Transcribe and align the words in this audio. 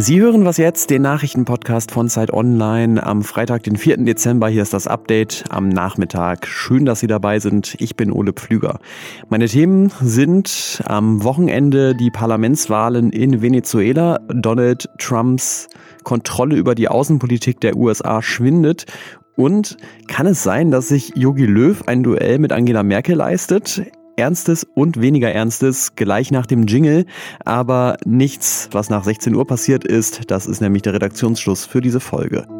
Sie 0.00 0.20
hören 0.20 0.44
was 0.44 0.56
jetzt, 0.56 0.90
den 0.90 1.02
Nachrichtenpodcast 1.02 1.92
von 1.92 2.08
Zeit 2.08 2.32
Online 2.32 3.00
am 3.04 3.22
Freitag, 3.22 3.62
den 3.62 3.76
4. 3.76 3.98
Dezember. 3.98 4.48
Hier 4.48 4.62
ist 4.62 4.72
das 4.72 4.88
Update 4.88 5.44
am 5.50 5.68
Nachmittag. 5.68 6.48
Schön, 6.48 6.84
dass 6.84 6.98
Sie 6.98 7.06
dabei 7.06 7.38
sind. 7.38 7.76
Ich 7.78 7.94
bin 7.94 8.10
Ole 8.10 8.32
Pflüger. 8.32 8.80
Meine 9.28 9.46
Themen 9.46 9.92
sind 10.00 10.82
am 10.84 11.22
Wochenende 11.22 11.94
die 11.94 12.10
Parlamentswahlen 12.10 13.10
in 13.10 13.40
Venezuela, 13.40 14.18
Donald 14.28 14.88
Trumps 14.98 15.68
Kontrolle 16.02 16.56
über 16.56 16.74
die 16.74 16.88
Außenpolitik 16.88 17.60
der 17.60 17.76
USA 17.76 18.20
schwindet 18.20 18.86
und 19.36 19.76
kann 20.08 20.26
es 20.26 20.42
sein, 20.42 20.70
dass 20.72 20.88
sich 20.88 21.12
Yogi 21.14 21.46
Löw 21.46 21.82
ein 21.86 22.02
Duell 22.02 22.40
mit 22.40 22.52
Angela 22.52 22.82
Merkel 22.82 23.16
leistet? 23.16 23.82
Ernstes 24.18 24.66
und 24.74 25.00
weniger 25.00 25.30
Ernstes 25.30 25.94
gleich 25.94 26.30
nach 26.30 26.46
dem 26.46 26.66
Jingle, 26.66 27.06
aber 27.44 27.96
nichts, 28.04 28.68
was 28.72 28.90
nach 28.90 29.04
16 29.04 29.34
Uhr 29.34 29.46
passiert 29.46 29.84
ist. 29.84 30.30
Das 30.30 30.46
ist 30.46 30.60
nämlich 30.60 30.82
der 30.82 30.94
Redaktionsschluss 30.94 31.64
für 31.64 31.80
diese 31.80 32.00
Folge. 32.00 32.57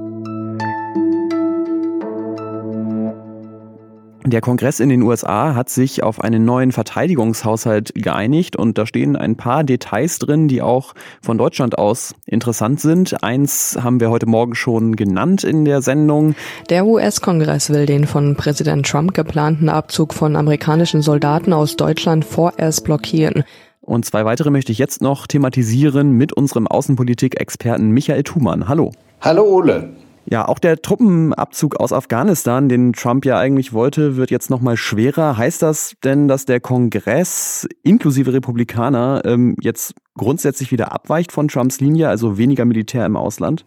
Der 4.30 4.42
Kongress 4.42 4.78
in 4.78 4.91
den 4.91 5.00
USA 5.00 5.55
hat 5.55 5.70
sich 5.70 6.02
auf 6.02 6.20
einen 6.20 6.45
neuen 6.45 6.70
Verteidigungshaushalt 6.70 7.95
geeinigt 7.95 8.56
und 8.56 8.77
da 8.77 8.84
stehen 8.84 9.16
ein 9.16 9.37
paar 9.37 9.64
Details 9.64 10.18
drin, 10.18 10.48
die 10.48 10.60
auch 10.60 10.92
von 11.23 11.38
Deutschland 11.38 11.78
aus 11.78 12.14
interessant 12.27 12.78
sind. 12.78 13.23
Eins 13.24 13.78
haben 13.82 14.01
wir 14.01 14.10
heute 14.10 14.27
Morgen 14.27 14.54
schon 14.54 14.96
genannt 14.96 15.45
in 15.45 15.64
der 15.64 15.80
Sendung. 15.80 16.34
Der 16.68 16.84
US-Kongress 16.84 17.70
will 17.70 17.87
den 17.87 18.06
von 18.06 18.37
Präsident 18.37 18.87
Trump 18.87 19.14
geplanten 19.14 19.70
Abzug 19.70 20.12
von 20.12 20.37
amerikanischen 20.37 21.01
Soldaten 21.01 21.54
aus 21.54 21.76
Deutschland 21.76 22.26
vorerst 22.26 22.84
blockieren. 22.84 23.45
Und 23.80 24.04
zwei 24.04 24.26
weitere 24.26 24.51
möchte 24.51 24.73
ich 24.73 24.79
jetzt 24.79 25.01
noch 25.01 25.26
thematisieren 25.26 26.13
mit 26.13 26.35
unserem 26.35 26.66
Außenpolitik-Experten 26.66 27.92
Michael 27.92 28.24
Thumann. 28.24 28.68
Hallo. 28.68 28.92
Hallo 29.23 29.45
Ole. 29.45 29.88
Ja, 30.30 30.46
auch 30.46 30.59
der 30.59 30.82
Truppenabzug 30.82 31.76
aus 31.76 31.93
Afghanistan, 31.93 32.68
den 32.68 32.93
Trump 32.93 33.24
ja 33.24 33.38
eigentlich 33.38 33.73
wollte, 33.73 34.16
wird 34.16 34.30
jetzt 34.30 34.51
nochmal 34.51 34.76
schwerer. 34.76 35.38
Heißt 35.38 35.62
das 35.62 35.95
denn, 36.04 36.29
dass 36.29 36.45
der 36.45 36.60
Kongress 36.60 37.66
inklusive 37.82 38.35
Republikaner 38.35 39.23
ähm, 39.24 39.57
jetzt 39.62 39.95
grundsätzlich 40.18 40.70
wieder 40.70 40.93
abweicht 40.93 41.32
von 41.32 41.48
Trumps 41.48 41.80
Linie, 41.80 42.10
also 42.10 42.37
weniger 42.37 42.66
Militär 42.66 43.07
im 43.07 43.16
Ausland? 43.16 43.65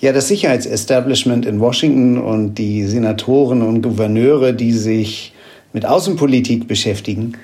Ja, 0.00 0.12
das 0.12 0.28
Sicherheitsestablishment 0.28 1.46
in 1.46 1.60
Washington 1.60 2.18
und 2.18 2.56
die 2.56 2.84
Senatoren 2.84 3.62
und 3.62 3.80
Gouverneure, 3.80 4.52
die 4.52 4.72
sich 4.72 5.32
mit 5.72 5.86
Außenpolitik 5.86 6.68
beschäftigen, 6.68 7.38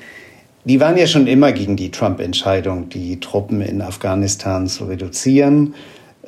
die 0.65 0.79
waren 0.79 0.99
ja 0.99 1.07
schon 1.07 1.27
immer 1.27 1.53
gegen 1.53 1.77
die 1.77 1.91
Trump-Entscheidung, 1.91 2.91
die 2.91 3.19
Truppen 3.21 3.63
in 3.63 3.81
Afghanistan 3.81 4.67
zu 4.67 4.85
reduzieren. 4.85 5.75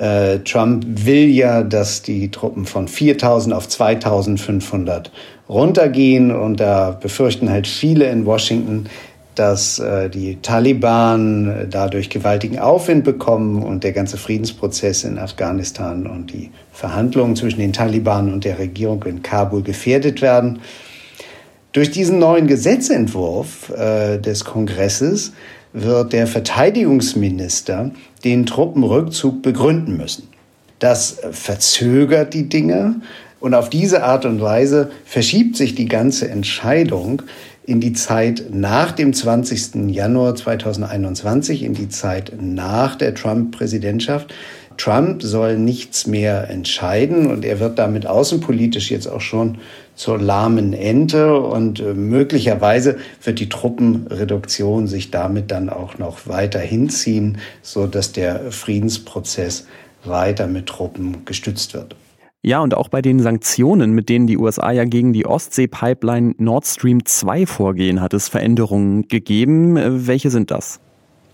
Äh, 0.01 0.39
Trump 0.45 0.85
will 0.87 1.29
ja, 1.29 1.63
dass 1.63 2.01
die 2.01 2.31
Truppen 2.31 2.65
von 2.65 2.89
4000 2.89 3.55
auf 3.55 3.69
2500 3.69 5.13
runtergehen 5.47 6.35
und 6.35 6.59
da 6.59 6.93
befürchten 6.93 7.51
halt 7.51 7.67
viele 7.67 8.07
in 8.07 8.25
Washington, 8.25 8.87
dass 9.35 9.79
äh, 9.79 10.09
die 10.09 10.39
Taliban 10.41 11.67
dadurch 11.69 12.09
gewaltigen 12.09 12.59
Aufwind 12.59 13.05
bekommen 13.05 13.63
und 13.63 13.85
der 13.85 13.93
ganze 13.93 14.17
Friedensprozess 14.17 15.05
in 15.05 15.19
Afghanistan 15.19 16.07
und 16.07 16.33
die 16.33 16.51
Verhandlungen 16.73 17.37
zwischen 17.37 17.61
den 17.61 17.75
Taliban 17.75 18.33
und 18.33 18.47
der 18.47 18.59
Regierung 18.59 19.03
in 19.05 19.23
Kabul 19.23 19.63
gefährdet 19.63 20.23
werden. 20.23 20.61
Durch 21.73 21.91
diesen 21.93 22.19
neuen 22.19 22.49
Gesetzentwurf 22.49 23.71
äh, 23.71 24.19
des 24.19 24.45
Kongresses 24.45 25.33
wird 25.73 26.13
der 26.13 26.27
Verteidigungsminister 26.27 27.93
den 28.25 28.45
Truppenrückzug 28.45 29.41
begründen 29.43 29.97
müssen. 29.97 30.27
Das 30.81 31.19
verzögert 31.31 32.35
die 32.35 32.49
Dinge 32.49 32.97
und 33.39 33.55
auf 33.55 33.71
diese 33.71 34.03
Art 34.03 34.25
und 34.25 34.41
Weise 34.41 34.91
verschiebt 35.05 35.57
sich 35.57 35.75
die 35.75 35.87
ganze 35.87 36.29
Entscheidung 36.29 37.23
in 37.65 37.81
die 37.81 37.93
Zeit 37.93 38.45
nach 38.51 38.91
dem 38.91 39.13
20. 39.13 39.91
Januar 39.91 40.35
2021, 40.35 41.63
in 41.63 41.75
die 41.75 41.89
Zeit 41.89 42.33
nach 42.41 42.97
der 42.97 43.15
Trump-Präsidentschaft. 43.15 44.35
Trump 44.77 45.23
soll 45.23 45.59
nichts 45.59 46.07
mehr 46.07 46.49
entscheiden 46.51 47.31
und 47.31 47.45
er 47.45 47.61
wird 47.61 47.79
damit 47.79 48.07
außenpolitisch 48.07 48.91
jetzt 48.91 49.07
auch 49.07 49.21
schon 49.21 49.59
zur 50.01 50.19
lahmen 50.19 50.73
Ente 50.73 51.39
und 51.39 51.79
äh, 51.79 51.93
möglicherweise 51.93 52.97
wird 53.23 53.39
die 53.39 53.51
Truppenreduktion 53.51 54.87
sich 54.87 55.11
damit 55.11 55.51
dann 55.51 55.69
auch 55.69 55.99
noch 55.99 56.27
weiter 56.27 56.59
hinziehen, 56.59 57.37
so 57.61 57.87
dass 57.87 58.11
der 58.11 58.51
Friedensprozess 58.51 59.67
weiter 60.03 60.47
mit 60.47 60.65
Truppen 60.65 61.27
gestützt 61.27 61.75
wird. 61.75 61.97
Ja, 62.41 62.61
und 62.61 62.73
auch 62.73 62.89
bei 62.89 63.03
den 63.03 63.21
Sanktionen, 63.21 63.93
mit 63.93 64.09
denen 64.09 64.27
die 64.27 64.39
USA 64.39 64.71
ja 64.71 64.85
gegen 64.85 65.13
die 65.13 65.27
Ostsee-Pipeline 65.27 66.33
Nord 66.39 66.67
Stream 66.67 67.05
2 67.05 67.45
vorgehen, 67.45 68.01
hat 68.01 68.15
es 68.15 68.31
Veränderungen 68.31 69.07
gegeben. 69.07 69.77
Äh, 69.77 70.07
welche 70.07 70.31
sind 70.31 70.51
das? 70.51 70.81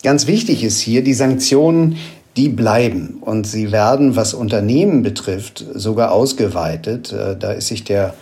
Ganz 0.03 0.27
wichtig 0.27 0.65
ist 0.65 0.81
hier, 0.81 1.05
die 1.05 1.15
Sanktionen, 1.15 1.99
die 2.37 2.49
bleiben 2.49 3.19
und 3.21 3.47
sie 3.47 3.71
werden, 3.71 4.17
was 4.17 4.35
Unternehmen 4.35 5.05
betrifft, 5.05 5.65
sogar 5.73 6.11
ausgeweitet. 6.11 7.13
Äh, 7.13 7.37
da 7.39 7.53
ist 7.53 7.69
sich 7.69 7.85
der 7.85 8.15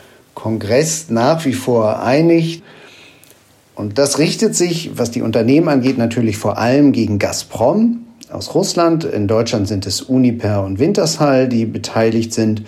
Kongress 0.44 1.08
nach 1.08 1.46
wie 1.46 1.54
vor 1.54 2.02
einig. 2.02 2.62
Und 3.74 3.96
das 3.96 4.18
richtet 4.18 4.54
sich, 4.54 4.90
was 4.94 5.10
die 5.10 5.22
Unternehmen 5.22 5.70
angeht, 5.70 5.96
natürlich 5.96 6.36
vor 6.36 6.58
allem 6.58 6.92
gegen 6.92 7.18
Gazprom 7.18 8.00
aus 8.30 8.54
Russland. 8.54 9.04
In 9.04 9.26
Deutschland 9.26 9.68
sind 9.68 9.86
es 9.86 10.02
Uniper 10.02 10.62
und 10.62 10.78
Wintershall, 10.78 11.48
die 11.48 11.64
beteiligt 11.64 12.34
sind. 12.34 12.62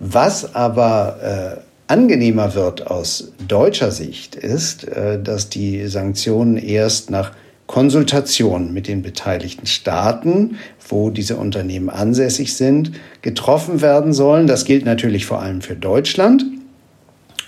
Was 0.00 0.54
aber 0.54 1.56
äh, 1.56 1.90
angenehmer 1.90 2.54
wird 2.54 2.88
aus 2.88 3.32
deutscher 3.48 3.90
Sicht, 3.90 4.34
ist, 4.34 4.86
äh, 4.86 5.18
dass 5.18 5.48
die 5.48 5.86
Sanktionen 5.86 6.58
erst 6.58 7.10
nach 7.10 7.32
Konsultation 7.66 8.74
mit 8.74 8.86
den 8.86 9.00
beteiligten 9.00 9.64
Staaten, 9.64 10.58
wo 10.90 11.08
diese 11.08 11.36
Unternehmen 11.36 11.88
ansässig 11.88 12.54
sind, 12.54 12.92
getroffen 13.22 13.80
werden 13.80 14.12
sollen. 14.12 14.46
Das 14.46 14.66
gilt 14.66 14.84
natürlich 14.84 15.24
vor 15.24 15.40
allem 15.40 15.62
für 15.62 15.74
Deutschland. 15.74 16.44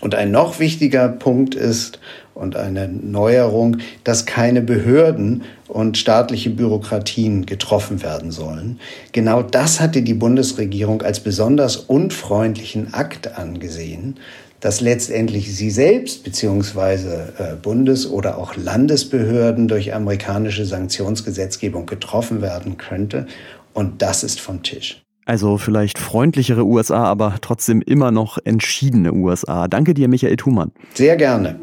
Und 0.06 0.14
ein 0.14 0.30
noch 0.30 0.60
wichtiger 0.60 1.08
Punkt 1.08 1.56
ist 1.56 1.98
und 2.32 2.54
eine 2.54 2.86
Neuerung, 2.86 3.78
dass 4.04 4.24
keine 4.24 4.62
Behörden 4.62 5.42
und 5.66 5.98
staatliche 5.98 6.50
Bürokratien 6.50 7.44
getroffen 7.44 8.04
werden 8.04 8.30
sollen. 8.30 8.78
Genau 9.10 9.42
das 9.42 9.80
hatte 9.80 10.02
die 10.02 10.14
Bundesregierung 10.14 11.02
als 11.02 11.18
besonders 11.18 11.74
unfreundlichen 11.74 12.94
Akt 12.94 13.36
angesehen 13.36 14.20
dass 14.60 14.80
letztendlich 14.80 15.54
sie 15.54 15.70
selbst 15.70 16.24
beziehungsweise 16.24 17.34
äh, 17.38 17.54
Bundes- 17.56 18.08
oder 18.08 18.38
auch 18.38 18.56
Landesbehörden 18.56 19.68
durch 19.68 19.92
amerikanische 19.92 20.64
Sanktionsgesetzgebung 20.64 21.84
getroffen 21.84 22.42
werden 22.42 22.78
könnte. 22.78 23.26
Und 23.74 24.02
das 24.02 24.24
ist 24.24 24.40
vom 24.40 24.62
Tisch. 24.62 25.05
Also 25.26 25.58
vielleicht 25.58 25.98
freundlichere 25.98 26.64
USA, 26.64 27.04
aber 27.04 27.34
trotzdem 27.40 27.82
immer 27.82 28.12
noch 28.12 28.38
entschiedene 28.44 29.12
USA. 29.12 29.66
Danke 29.66 29.92
dir, 29.92 30.08
Michael 30.08 30.36
Thumann. 30.36 30.70
Sehr 30.94 31.16
gerne. 31.16 31.58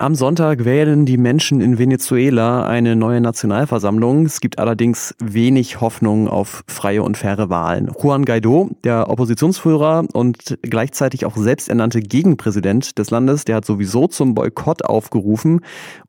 Am 0.00 0.14
Sonntag 0.14 0.64
wählen 0.64 1.06
die 1.06 1.16
Menschen 1.16 1.60
in 1.60 1.76
Venezuela 1.76 2.64
eine 2.68 2.94
neue 2.94 3.20
Nationalversammlung. 3.20 4.26
Es 4.26 4.40
gibt 4.40 4.60
allerdings 4.60 5.12
wenig 5.18 5.80
Hoffnung 5.80 6.28
auf 6.28 6.62
freie 6.68 7.02
und 7.02 7.16
faire 7.16 7.50
Wahlen. 7.50 7.90
Juan 8.00 8.24
Guaido, 8.24 8.70
der 8.84 9.10
Oppositionsführer 9.10 10.04
und 10.12 10.56
gleichzeitig 10.62 11.26
auch 11.26 11.36
selbsternannte 11.36 12.00
Gegenpräsident 12.00 12.96
des 12.96 13.10
Landes, 13.10 13.44
der 13.44 13.56
hat 13.56 13.64
sowieso 13.64 14.06
zum 14.06 14.36
Boykott 14.36 14.84
aufgerufen. 14.84 15.62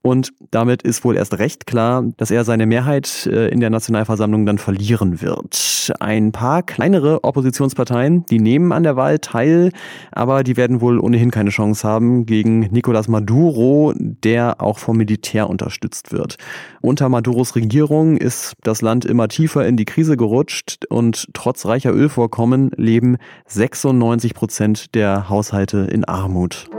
Und 0.03 0.33
damit 0.51 0.83
ist 0.83 1.03
wohl 1.03 1.18
erst 1.18 1.39
recht 1.39 1.65
klar, 1.65 2.06
dass 2.18 2.30
er 2.30 2.44
seine 2.44 2.68
Mehrheit 2.68 3.25
äh, 3.25 3.47
in 3.47 3.59
der 3.59 3.71
Nationalversammlung 3.71 4.45
dann 4.45 4.59
verlieren 4.59 5.19
wird. 5.19 5.95
Ein 6.00 6.31
paar 6.31 6.62
kleinere 6.62 7.24
Oppositionsparteien, 7.24 8.24
die 8.27 8.39
nehmen 8.39 8.71
an 8.71 8.83
der 8.83 8.95
Wahl 8.95 9.18
teil, 9.18 9.71
aber 10.12 10.44
die 10.44 10.57
werden 10.57 10.80
wohl 10.80 11.00
ohnehin 11.00 11.31
keine 11.31 11.50
Chance 11.50 11.88
haben 11.88 12.27
gegen 12.27 12.59
Nicolas 12.71 13.07
Maduro 13.07 13.79
der 13.96 14.62
auch 14.62 14.80
vom 14.80 14.98
Militär 14.98 15.50
unterstützt 15.50 16.12
wird. 16.12 16.38
Unter 16.81 17.10
Maduros 17.10 17.56
Regierung 17.56 18.18
ist 18.18 18.54
das 18.64 18.81
Land 18.81 19.06
immer 19.06 19.28
tiefer 19.28 19.66
in 19.68 19.78
die 19.78 19.86
Krise 19.86 20.18
gerutscht 20.18 20.86
und 20.90 21.28
trotz 21.34 21.66
reicher 21.66 21.94
Ölvorkommen 21.94 22.72
leben 22.76 23.18
96 23.48 24.34
Prozent 24.34 24.96
der 24.96 25.30
Haushalte 25.30 25.88
in 25.92 26.06
Armut. 26.06 26.70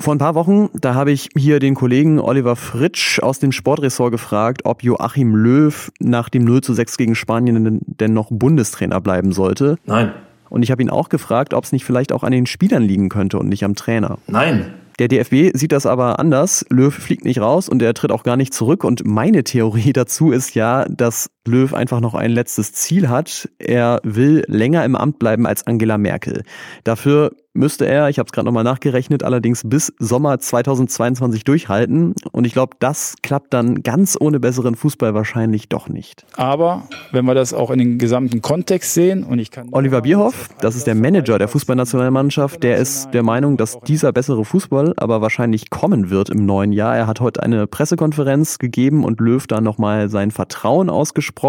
Vor 0.00 0.14
ein 0.14 0.18
paar 0.18 0.34
Wochen, 0.34 0.70
da 0.72 0.94
habe 0.94 1.12
ich 1.12 1.28
hier 1.36 1.58
den 1.58 1.74
Kollegen 1.74 2.20
Oliver 2.20 2.56
Fritsch 2.56 3.20
aus 3.20 3.38
dem 3.38 3.52
Sportressort 3.52 4.10
gefragt, 4.10 4.62
ob 4.64 4.82
Joachim 4.82 5.34
Löw 5.34 5.92
nach 6.00 6.30
dem 6.30 6.44
0 6.44 6.62
zu 6.62 6.72
6 6.72 6.96
gegen 6.96 7.14
Spanien 7.14 7.80
denn 7.86 8.14
noch 8.14 8.28
Bundestrainer 8.30 9.02
bleiben 9.02 9.32
sollte. 9.32 9.76
Nein. 9.84 10.12
Und 10.50 10.62
ich 10.62 10.70
habe 10.70 10.82
ihn 10.82 10.90
auch 10.90 11.08
gefragt, 11.08 11.54
ob 11.54 11.64
es 11.64 11.72
nicht 11.72 11.84
vielleicht 11.84 12.12
auch 12.12 12.22
an 12.22 12.32
den 12.32 12.44
Spielern 12.44 12.82
liegen 12.82 13.08
könnte 13.08 13.38
und 13.38 13.48
nicht 13.48 13.64
am 13.64 13.74
Trainer. 13.74 14.18
Nein, 14.26 14.74
der 15.00 15.08
DFB 15.08 15.56
sieht 15.56 15.72
das 15.72 15.86
aber 15.86 16.18
anders. 16.18 16.66
Löw 16.68 16.92
fliegt 16.92 17.24
nicht 17.24 17.40
raus 17.40 17.70
und 17.70 17.80
er 17.80 17.94
tritt 17.94 18.12
auch 18.12 18.22
gar 18.22 18.36
nicht 18.36 18.52
zurück. 18.52 18.84
Und 18.84 19.06
meine 19.06 19.44
Theorie 19.44 19.92
dazu 19.94 20.30
ist 20.30 20.54
ja, 20.54 20.84
dass 20.90 21.30
Löw 21.50 21.74
einfach 21.74 22.00
noch 22.00 22.14
ein 22.14 22.30
letztes 22.30 22.72
Ziel 22.72 23.08
hat. 23.08 23.48
Er 23.58 24.00
will 24.04 24.44
länger 24.46 24.84
im 24.84 24.96
Amt 24.96 25.18
bleiben 25.18 25.46
als 25.46 25.66
Angela 25.66 25.98
Merkel. 25.98 26.44
Dafür 26.84 27.32
müsste 27.52 27.86
er, 27.86 28.08
ich 28.08 28.18
habe 28.18 28.26
es 28.26 28.32
gerade 28.32 28.46
nochmal 28.46 28.64
nachgerechnet, 28.64 29.22
allerdings 29.22 29.62
bis 29.64 29.92
Sommer 29.98 30.38
2022 30.38 31.44
durchhalten. 31.44 32.14
Und 32.32 32.46
ich 32.46 32.52
glaube, 32.52 32.76
das 32.78 33.16
klappt 33.22 33.52
dann 33.52 33.82
ganz 33.82 34.16
ohne 34.18 34.38
besseren 34.38 34.76
Fußball 34.76 35.14
wahrscheinlich 35.14 35.68
doch 35.68 35.88
nicht. 35.88 36.24
Aber 36.36 36.84
wenn 37.12 37.24
wir 37.24 37.34
das 37.34 37.52
auch 37.52 37.70
in 37.70 37.78
den 37.78 37.98
gesamten 37.98 38.40
Kontext 38.40 38.94
sehen 38.94 39.24
und 39.24 39.38
ich 39.38 39.50
kann. 39.50 39.68
Oliver 39.72 40.02
Bierhoff, 40.02 40.48
das 40.60 40.76
ist 40.76 40.86
der 40.86 40.94
Manager 40.94 41.38
der 41.38 41.48
Fußballnationalmannschaft, 41.48 42.62
der 42.62 42.76
ist 42.76 43.10
der 43.12 43.22
Meinung, 43.22 43.56
dass 43.56 43.80
dieser 43.80 44.12
bessere 44.12 44.44
Fußball 44.44 44.94
aber 44.96 45.20
wahrscheinlich 45.20 45.70
kommen 45.70 46.10
wird 46.10 46.30
im 46.30 46.46
neuen 46.46 46.72
Jahr. 46.72 46.96
Er 46.96 47.06
hat 47.06 47.20
heute 47.20 47.42
eine 47.42 47.66
Pressekonferenz 47.66 48.58
gegeben 48.58 49.04
und 49.04 49.20
Löw 49.20 49.44
da 49.46 49.60
nochmal 49.60 50.08
sein 50.08 50.30
Vertrauen 50.30 50.88
ausgesprochen. 50.88 51.39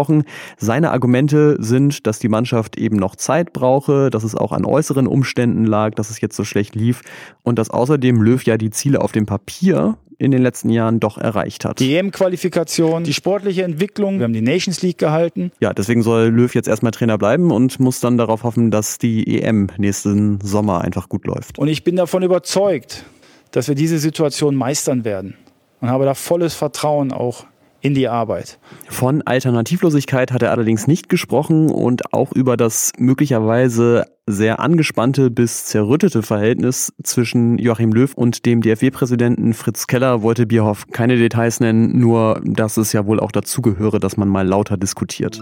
Seine 0.58 0.90
Argumente 0.90 1.56
sind, 1.58 2.06
dass 2.06 2.18
die 2.18 2.28
Mannschaft 2.28 2.76
eben 2.76 2.96
noch 2.96 3.16
Zeit 3.16 3.52
brauche, 3.52 4.10
dass 4.10 4.24
es 4.24 4.34
auch 4.34 4.52
an 4.52 4.64
äußeren 4.64 5.06
Umständen 5.06 5.64
lag 5.64 5.92
dass 5.94 6.10
es 6.10 6.20
jetzt 6.20 6.36
so 6.36 6.44
schlecht 6.44 6.74
lief 6.74 7.02
und 7.42 7.58
dass 7.58 7.70
außerdem 7.70 8.20
Löw 8.20 8.42
ja 8.44 8.56
die 8.56 8.70
Ziele 8.70 9.00
auf 9.00 9.12
dem 9.12 9.26
Papier 9.26 9.96
in 10.18 10.30
den 10.30 10.42
letzten 10.42 10.70
Jahren 10.70 11.00
doch 11.00 11.18
erreicht 11.18 11.64
hat. 11.64 11.80
Die 11.80 11.96
EM-Qualifikation, 11.96 13.02
die 13.02 13.12
sportliche 13.12 13.64
Entwicklung, 13.64 14.18
wir 14.18 14.24
haben 14.24 14.32
die 14.32 14.40
Nations 14.40 14.80
League 14.82 14.98
gehalten. 14.98 15.50
Ja, 15.60 15.72
deswegen 15.72 16.02
soll 16.02 16.28
Löw 16.28 16.54
jetzt 16.54 16.68
erstmal 16.68 16.92
Trainer 16.92 17.18
bleiben 17.18 17.50
und 17.50 17.80
muss 17.80 17.98
dann 17.98 18.18
darauf 18.18 18.44
hoffen, 18.44 18.70
dass 18.70 18.98
die 18.98 19.40
EM 19.40 19.68
nächsten 19.78 20.40
Sommer 20.40 20.82
einfach 20.82 21.08
gut 21.08 21.26
läuft. 21.26 21.58
Und 21.58 21.66
ich 21.66 21.82
bin 21.82 21.96
davon 21.96 22.22
überzeugt, 22.22 23.04
dass 23.50 23.66
wir 23.66 23.74
diese 23.74 23.98
Situation 23.98 24.54
meistern 24.54 25.04
werden 25.04 25.34
und 25.80 25.90
habe 25.90 26.04
da 26.04 26.14
volles 26.14 26.54
Vertrauen 26.54 27.12
auch 27.12 27.44
in 27.82 27.94
die 27.94 28.08
Arbeit. 28.08 28.58
Von 28.88 29.22
Alternativlosigkeit 29.22 30.32
hat 30.32 30.42
er 30.42 30.52
allerdings 30.52 30.86
nicht 30.86 31.08
gesprochen 31.08 31.68
und 31.70 32.14
auch 32.14 32.32
über 32.32 32.56
das 32.56 32.92
möglicherweise 32.96 34.04
sehr 34.26 34.60
angespannte 34.60 35.30
bis 35.30 35.66
zerrüttete 35.66 36.22
Verhältnis 36.22 36.92
zwischen 37.02 37.58
Joachim 37.58 37.92
Löw 37.92 38.14
und 38.14 38.46
dem 38.46 38.62
DFW-Präsidenten 38.62 39.52
Fritz 39.52 39.88
Keller 39.88 40.22
wollte 40.22 40.46
Bierhoff 40.46 40.86
keine 40.92 41.16
Details 41.16 41.58
nennen, 41.58 41.98
nur 41.98 42.40
dass 42.44 42.76
es 42.76 42.92
ja 42.92 43.04
wohl 43.04 43.18
auch 43.18 43.32
dazugehöre, 43.32 43.98
dass 43.98 44.16
man 44.16 44.28
mal 44.28 44.46
lauter 44.46 44.76
diskutiert. 44.76 45.40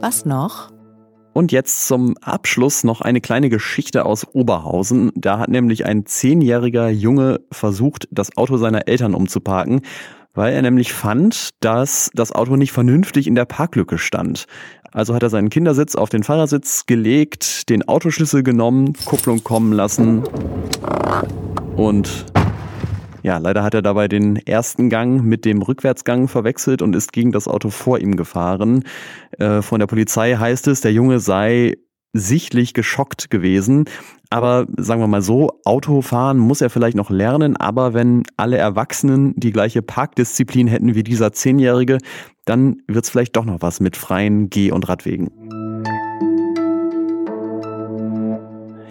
Was 0.00 0.24
noch? 0.24 0.73
Und 1.34 1.50
jetzt 1.50 1.88
zum 1.88 2.16
Abschluss 2.18 2.84
noch 2.84 3.00
eine 3.00 3.20
kleine 3.20 3.50
Geschichte 3.50 4.06
aus 4.06 4.24
Oberhausen. 4.34 5.10
Da 5.16 5.40
hat 5.40 5.48
nämlich 5.48 5.84
ein 5.84 6.06
zehnjähriger 6.06 6.88
Junge 6.90 7.40
versucht, 7.50 8.06
das 8.12 8.36
Auto 8.36 8.56
seiner 8.56 8.86
Eltern 8.86 9.14
umzuparken, 9.14 9.80
weil 10.32 10.54
er 10.54 10.62
nämlich 10.62 10.92
fand, 10.92 11.50
dass 11.58 12.08
das 12.14 12.30
Auto 12.30 12.54
nicht 12.54 12.70
vernünftig 12.70 13.26
in 13.26 13.34
der 13.34 13.46
Parklücke 13.46 13.98
stand. 13.98 14.46
Also 14.92 15.12
hat 15.12 15.24
er 15.24 15.30
seinen 15.30 15.50
Kindersitz 15.50 15.96
auf 15.96 16.08
den 16.08 16.22
Fahrersitz 16.22 16.86
gelegt, 16.86 17.68
den 17.68 17.86
Autoschlüssel 17.88 18.44
genommen, 18.44 18.92
Kupplung 19.04 19.42
kommen 19.42 19.72
lassen 19.72 20.22
und 21.76 22.26
ja, 23.24 23.38
leider 23.38 23.62
hat 23.62 23.72
er 23.72 23.80
dabei 23.80 24.06
den 24.06 24.36
ersten 24.36 24.90
Gang 24.90 25.24
mit 25.24 25.46
dem 25.46 25.62
Rückwärtsgang 25.62 26.28
verwechselt 26.28 26.82
und 26.82 26.94
ist 26.94 27.10
gegen 27.10 27.32
das 27.32 27.48
Auto 27.48 27.70
vor 27.70 27.98
ihm 27.98 28.16
gefahren. 28.16 28.84
Äh, 29.38 29.62
von 29.62 29.80
der 29.80 29.86
Polizei 29.86 30.34
heißt 30.34 30.68
es, 30.68 30.82
der 30.82 30.92
Junge 30.92 31.20
sei 31.20 31.78
sichtlich 32.12 32.74
geschockt 32.74 33.30
gewesen. 33.30 33.86
Aber 34.28 34.66
sagen 34.76 35.00
wir 35.00 35.06
mal 35.06 35.22
so, 35.22 35.58
Autofahren 35.64 36.36
muss 36.36 36.60
er 36.60 36.68
vielleicht 36.68 36.98
noch 36.98 37.08
lernen, 37.08 37.56
aber 37.56 37.94
wenn 37.94 38.24
alle 38.36 38.58
Erwachsenen 38.58 39.32
die 39.36 39.52
gleiche 39.52 39.80
Parkdisziplin 39.80 40.66
hätten 40.66 40.94
wie 40.94 41.02
dieser 41.02 41.32
Zehnjährige, 41.32 41.98
dann 42.44 42.82
wird 42.86 43.04
es 43.04 43.10
vielleicht 43.10 43.36
doch 43.36 43.46
noch 43.46 43.62
was 43.62 43.80
mit 43.80 43.96
freien 43.96 44.50
Geh- 44.50 44.70
und 44.70 44.86
Radwegen. 44.86 45.63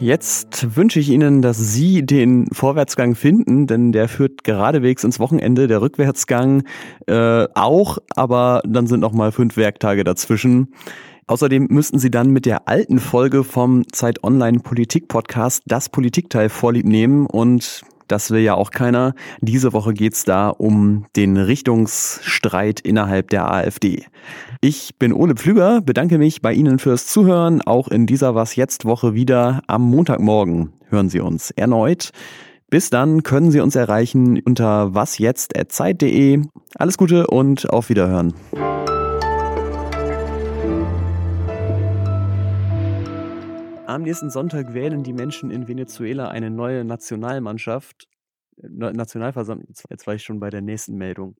Jetzt 0.04 0.76
wünsche 0.76 1.00
ich 1.00 1.10
Ihnen, 1.10 1.42
dass 1.42 1.58
Sie 1.58 2.06
den 2.06 2.48
Vorwärtsgang 2.52 3.16
finden, 3.16 3.68
denn 3.68 3.94
der 3.94 4.10
führt 4.10 4.44
geradewegs 4.44 5.06
ins 5.06 5.18
Wochenende. 5.18 5.68
Der 5.68 5.82
Rückwärtsgang 5.82 6.64
äh, 7.08 7.48
auch, 7.56 8.00
aber 8.14 8.62
dann 8.68 8.86
sind 8.86 9.00
noch 9.00 9.14
mal 9.14 9.32
fünf 9.32 9.56
Werktage 9.56 10.04
dazwischen. 10.04 10.74
Außerdem 11.28 11.68
müssten 11.70 12.00
Sie 12.00 12.12
dann 12.12 12.32
mit 12.32 12.46
der 12.46 12.68
alten 12.68 13.00
Folge 13.00 13.46
vom 13.46 13.84
Zeit 13.94 14.26
Online 14.26 14.60
Politik 14.60 15.08
Podcast 15.08 15.64
das 15.68 15.88
Politikteil 15.88 16.50
vorlieb 16.50 16.86
nehmen 16.86 17.26
und 17.26 17.84
das 18.14 18.30
will 18.30 18.42
ja 18.42 18.54
auch 18.54 18.70
keiner. 18.70 19.16
Diese 19.42 19.74
Woche 19.74 19.92
geht's 19.92 20.24
da 20.24 20.50
um 20.50 21.08
den 21.16 21.36
Richtungsstreit 21.36 22.80
innerhalb 22.80 23.32
der 23.32 23.52
AfD. 23.52 24.06
Ich 24.62 25.00
bin 25.00 25.14
Ole 25.14 25.34
Pflüger, 25.34 25.82
bedanke 25.82 26.20
mich 26.20 26.44
bei 26.44 26.54
Ihnen 26.54 26.78
fürs 26.78 27.08
Zuhören. 27.08 27.64
Auch 27.64 27.88
in 27.88 28.06
dieser 28.06 28.36
Was 28.36 28.56
jetzt 28.56 28.86
Woche 28.86 29.16
wieder 29.16 29.64
am 29.66 29.82
Montagmorgen 29.90 30.74
hören 30.90 31.10
Sie 31.10 31.22
uns 31.22 31.50
erneut. 31.50 32.12
Bis 32.70 32.92
dann 32.92 33.24
können 33.24 33.50
Sie 33.50 33.62
uns 33.62 33.76
erreichen 33.76 34.40
unter 34.46 34.94
wasjetzt.zeit.de. 34.94 36.44
Alles 36.76 36.98
Gute 37.00 37.26
und 37.26 37.68
auf 37.72 37.90
Wiederhören. 37.90 38.36
Am 43.94 44.02
nächsten 44.02 44.32
Sonntag 44.32 44.74
wählen 44.74 45.04
die 45.04 45.14
Menschen 45.14 45.52
in 45.52 45.68
Venezuela 45.68 46.30
eine 46.30 46.50
neue 46.50 46.84
Nationalmannschaft. 46.84 48.10
Nationalversammlung. 48.58 49.68
Jetzt 49.88 50.08
war 50.08 50.16
ich 50.16 50.24
schon 50.24 50.40
bei 50.40 50.50
der 50.50 50.62
nächsten 50.62 50.96
Meldung. 50.96 51.36